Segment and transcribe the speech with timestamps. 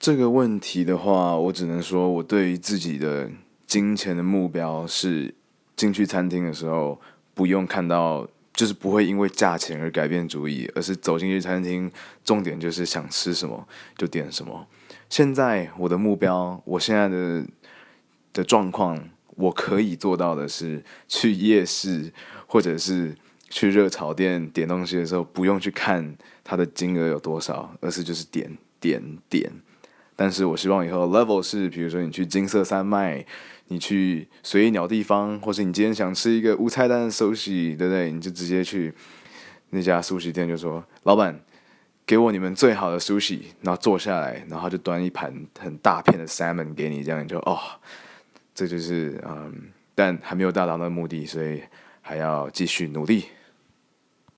[0.00, 3.30] 这个问题的话，我只能说，我对于自己的
[3.66, 5.34] 金钱的目标是
[5.76, 6.98] 进去餐厅的时候，
[7.34, 11.92] 不用看到，就是不会因为价钱而改变主意，而是走进去餐厅，
[12.24, 13.68] 重点就是想吃什么
[13.98, 14.66] 就点什么。
[15.10, 17.44] 现在我的目标，我现在的
[18.32, 18.98] 的状况，
[19.36, 22.10] 我可以做到的是去夜市
[22.46, 23.14] 或者是
[23.50, 29.52] 去热炒店点东西的时候，不用去看它的金额有多少，而是就是点点点。
[30.20, 33.24] 但是我希望以后 level 是，比如说你去金色山脉，
[33.68, 38.12] 你去随意鸟地方，或是你今天想吃一个无菜单的寿喜对不对？
[38.12, 38.92] 你就直接去
[39.70, 41.40] 那家寿喜店，就说老板
[42.04, 47.58] 给我你们最好的寿喜然后坐下来，然后就端一盘很大片的 salmon 给你，这样你就哦，
[48.54, 51.62] 这就是嗯，但还没有达到那个目的，所以
[52.02, 53.24] 还要继续努力。